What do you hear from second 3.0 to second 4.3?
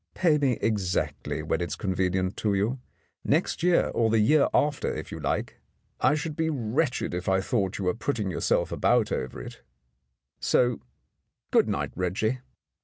next year or the